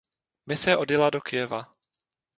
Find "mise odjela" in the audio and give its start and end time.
0.47-1.11